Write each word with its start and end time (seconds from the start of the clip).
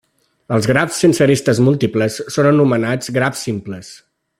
Els 0.55 0.67
grafs 0.71 0.97
sense 1.03 1.23
arestes 1.25 1.61
múltiples 1.67 2.17
són 2.37 2.51
anomenats 2.55 3.15
grafs 3.19 3.49
simples. 3.51 3.97